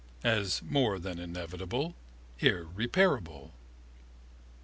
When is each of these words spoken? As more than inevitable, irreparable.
As 0.23 0.63
more 0.63 0.97
than 0.97 1.19
inevitable, 1.19 1.93
irreparable. 2.39 3.53